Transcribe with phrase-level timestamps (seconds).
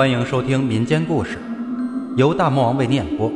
[0.00, 1.38] 欢迎收听民间故事，
[2.16, 3.30] 由大魔王为您演播，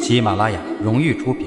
[0.00, 1.46] 喜马拉雅荣誉出品。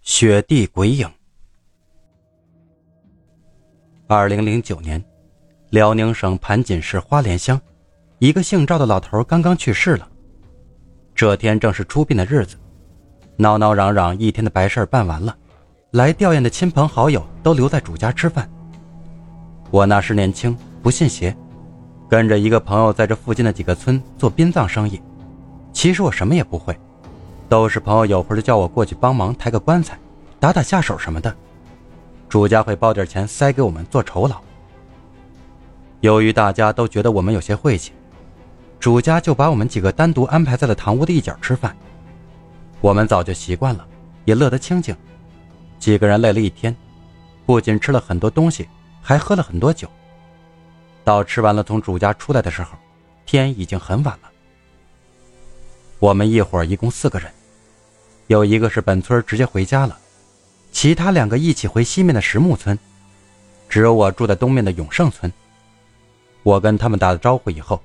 [0.00, 1.10] 雪地鬼影。
[4.06, 5.04] 二零零九年，
[5.70, 7.60] 辽宁省盘锦市花莲乡，
[8.20, 10.08] 一个姓赵的老头刚刚去世了。
[11.16, 12.54] 这天正是出殡的日子，
[13.36, 15.36] 闹闹嚷嚷一天的白事办完了，
[15.90, 18.48] 来吊唁的亲朋好友都留在主家吃饭。
[19.74, 21.36] 我那时年轻，不信邪，
[22.08, 25.02] 跟着一个朋友在这附近的几个村做殡葬生意。
[25.72, 26.78] 其实我什么也不会，
[27.48, 29.98] 都是朋友有空就叫我过去帮忙抬个棺材，
[30.38, 31.34] 打打下手什么的。
[32.28, 34.36] 主家会包点钱塞给我们做酬劳。
[36.02, 37.90] 由于大家都觉得我们有些晦气，
[38.78, 41.76] 主家就把我们几个单独安排在了堂屋的一角吃饭。
[42.80, 43.84] 我们早就习惯了，
[44.24, 44.94] 也乐得清静。
[45.80, 46.76] 几个人累了一天，
[47.44, 48.68] 不仅吃了很多东西。
[49.04, 49.86] 还喝了很多酒。
[51.04, 52.70] 到吃完了从主家出来的时候，
[53.26, 54.30] 天已经很晚了。
[55.98, 57.30] 我们一伙一共四个人，
[58.28, 59.98] 有一个是本村直接回家了，
[60.72, 62.78] 其他两个一起回西面的石木村，
[63.68, 65.30] 只有我住在东面的永盛村。
[66.42, 67.80] 我跟他们打了招呼以后，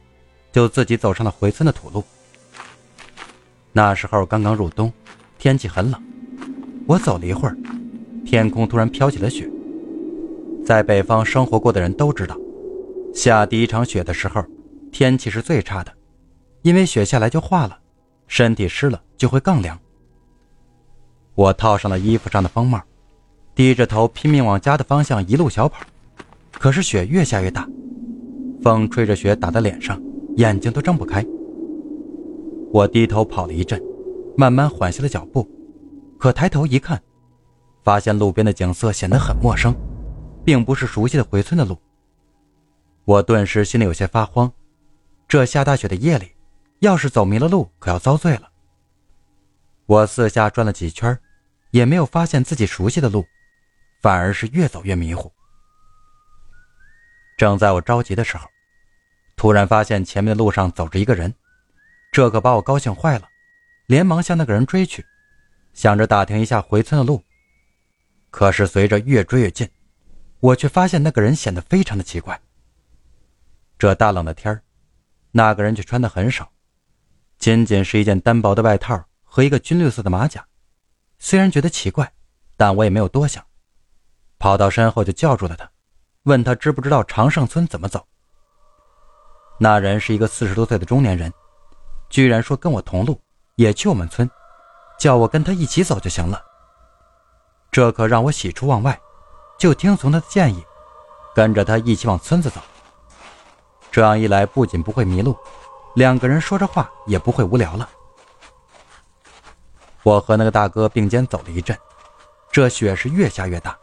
[0.54, 2.02] 就自己走上了回村的土路。
[3.74, 4.92] 那时候刚刚入冬，
[5.38, 6.02] 天气很冷。
[6.88, 7.58] 我走了一会儿，
[8.26, 9.50] 天空突然飘起了雪。
[10.70, 12.38] 在北方生活过的人都知道，
[13.12, 14.46] 下第一场雪的时候，
[14.92, 15.92] 天气是最差的，
[16.62, 17.76] 因为雪下来就化了，
[18.28, 19.76] 身体湿了就会更凉。
[21.34, 22.80] 我套上了衣服上的风帽，
[23.56, 25.84] 低着头拼命往家的方向一路小跑，
[26.52, 27.68] 可是雪越下越大，
[28.62, 30.00] 风吹着雪打在脸上，
[30.36, 31.26] 眼睛都睁不开。
[32.72, 33.82] 我低头跑了一阵，
[34.38, 35.50] 慢慢缓下了脚步，
[36.20, 37.02] 可抬头一看，
[37.84, 39.76] 发现路边的景色显得很陌生。
[40.44, 41.80] 并不是熟悉的回村的路，
[43.06, 44.52] 我顿时心里有些发慌。
[45.28, 46.32] 这下大雪的夜里，
[46.80, 48.50] 要是走迷了路，可要遭罪了。
[49.86, 51.18] 我四下转了几圈，
[51.72, 53.26] 也没有发现自己熟悉的路，
[54.02, 55.32] 反而是越走越迷糊。
[57.38, 58.48] 正在我着急的时候，
[59.36, 61.34] 突然发现前面的路上走着一个人，
[62.12, 63.28] 这可把我高兴坏了，
[63.88, 65.06] 连忙向那个人追去，
[65.74, 67.24] 想着打听一下回村的路。
[68.32, 69.70] 可是随着越追越近，
[70.40, 72.40] 我却发现那个人显得非常的奇怪。
[73.78, 74.62] 这大冷的天儿，
[75.32, 76.50] 那个人却穿的很少，
[77.38, 80.46] 仅仅是一件单薄的外套和一个军绿色的马甲。
[81.18, 82.12] 虽然觉得奇怪，
[82.56, 83.46] 但我也没有多想，
[84.38, 85.70] 跑到身后就叫住了他，
[86.24, 88.06] 问他知不知道长胜村怎么走。
[89.58, 91.32] 那人是一个四十多岁的中年人，
[92.10, 93.20] 居然说跟我同路，
[93.56, 94.30] 也去我们村，
[94.98, 96.42] 叫我跟他一起走就行了。
[97.72, 98.98] 这可让我喜出望外。
[99.60, 100.66] 就听从他的建议，
[101.36, 102.62] 跟着他一起往村子走。
[103.92, 105.38] 这样一来，不仅不会迷路，
[105.96, 107.90] 两个人说着话也不会无聊了。
[110.04, 111.78] 我和那个大哥并肩走了一阵，
[112.50, 113.78] 这雪是越下越大，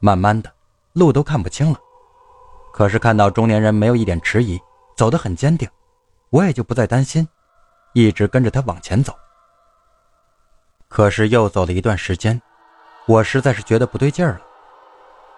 [0.00, 0.50] 慢慢的，
[0.94, 1.78] 路都看不清了。
[2.72, 4.58] 可是看到中年人没有一点迟疑，
[4.96, 5.68] 走得很坚定，
[6.30, 7.28] 我也就不再担心，
[7.92, 9.14] 一直跟着他往前走。
[10.88, 12.40] 可是又走了一段时间，
[13.06, 14.45] 我实在是觉得不对劲儿了。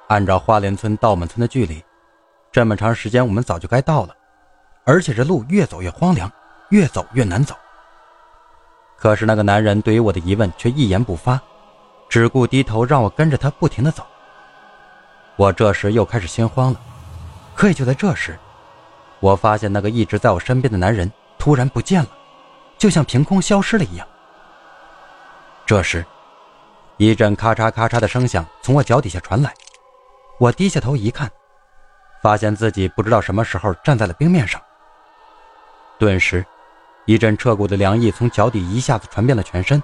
[0.08, 1.84] 按照花莲村到我们村的距离，
[2.50, 4.14] 这么长时间我们早就该到了，
[4.84, 6.30] 而且这路越走越荒凉，
[6.70, 7.54] 越走越难走。
[8.96, 11.38] 可是那个男人对于我的疑问却一言不发，
[12.08, 14.04] 只顾低头让我跟着他不停的走。
[15.36, 16.80] 我这时又开始心慌了，
[17.54, 18.38] 可也就在这时，
[19.20, 22.08] 我发现那个一直在我身边的男人突然不见了，
[22.78, 24.08] 就像凭空消失了一样。
[25.66, 26.02] 这时，
[26.96, 29.52] 一阵咔嚓咔嚓的声响从我脚底下传来。
[30.38, 31.28] 我低下头一看，
[32.22, 34.60] 发现自己不知道什么时候站在了冰面上。
[35.98, 36.46] 顿时，
[37.06, 39.82] 一阵彻骨的凉意从脚底一下子传遍了全身。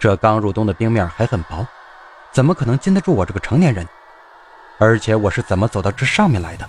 [0.00, 1.64] 这刚入冬的冰面还很薄，
[2.32, 3.86] 怎么可能经得住我这个成年人？
[4.78, 6.68] 而且我是怎么走到这上面来的？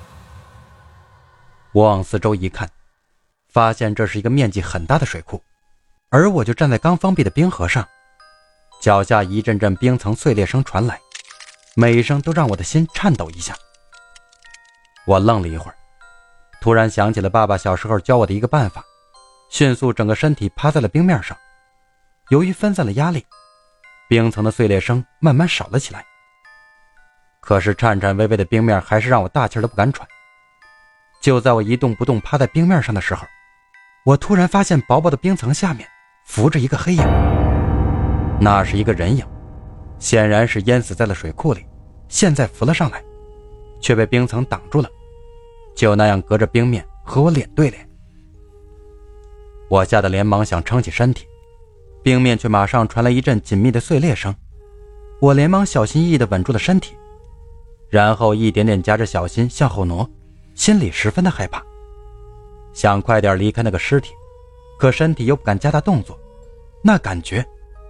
[1.72, 2.70] 我往四周一看，
[3.52, 5.42] 发现这是一个面积很大的水库，
[6.12, 7.84] 而我就站在刚封闭的冰河上，
[8.80, 11.02] 脚下一阵阵冰层碎裂声传来。
[11.76, 13.56] 每一声都让我的心颤抖一下。
[15.06, 15.76] 我愣了一会儿，
[16.62, 18.84] 突然想起了爸爸小时候教我的一个办法，
[19.50, 21.36] 迅速整个身体趴在了冰面上。
[22.30, 23.26] 由于分散了压力，
[24.08, 26.06] 冰层的碎裂声慢慢少了起来。
[27.42, 30.08] 可是颤颤巍巍的冰面还是让我大气都不敢喘。
[31.22, 33.26] 就在我一动不动趴在冰面上的时候，
[34.06, 35.90] 我突然发现薄薄的冰层下面
[36.24, 37.04] 浮着一个黑影，
[38.40, 39.26] 那是一个人影。
[40.04, 41.66] 显然是淹死在了水库里，
[42.10, 43.02] 现在浮了上来，
[43.80, 44.90] 却被冰层挡住了，
[45.74, 47.90] 就那样隔着冰面和我脸对脸。
[49.70, 51.26] 我吓得连忙想撑起身体，
[52.04, 54.36] 冰面却马上传来一阵紧密的碎裂声。
[55.22, 56.94] 我连忙小心翼翼地稳住了身体，
[57.90, 60.06] 然后一点点夹着小心向后挪，
[60.54, 61.64] 心里十分的害怕，
[62.74, 64.12] 想快点离开那个尸体，
[64.78, 66.20] 可身体又不敢加大动作，
[66.84, 67.46] 那感觉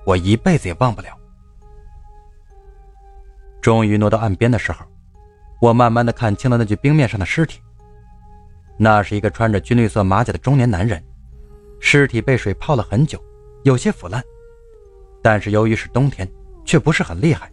[0.06, 1.07] 我一辈子也忘不了。
[3.63, 4.86] 终于挪到岸边的时候，
[5.62, 7.62] 我慢慢的看清了那具冰面上的尸体，
[8.77, 11.01] 那是一个穿着军绿色马甲的中年男人。
[11.80, 13.18] 尸体被水泡了很久，
[13.63, 14.21] 有些腐烂，
[15.21, 16.30] 但是由于是冬天，
[16.65, 17.50] 却不是很厉害。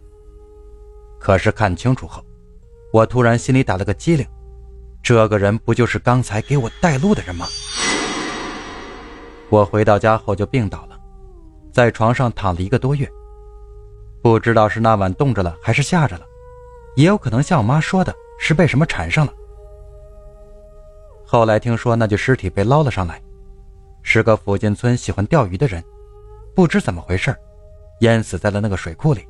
[1.17, 2.21] 可是看清楚后，
[2.91, 4.27] 我突然心里打了个激灵，
[5.01, 7.45] 这个人不就是刚才给我带路的人吗？
[9.49, 10.99] 我回到家后就病倒了，
[11.71, 13.09] 在床上躺了一个多月，
[14.21, 16.25] 不知道是那晚冻着了还是吓着了，
[16.95, 19.33] 也有可能像我妈说的是被什么缠上了。
[21.25, 23.21] 后来听说那具尸体被捞了上来。
[24.03, 25.83] 是个附近村喜欢钓鱼的人，
[26.55, 27.35] 不知怎么回事，
[27.99, 29.27] 淹死在了那个水库里。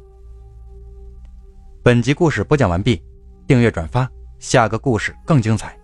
[1.83, 3.03] 本集故事播讲完毕，
[3.45, 4.09] 订阅转发，
[4.39, 5.77] 下个故事更精彩。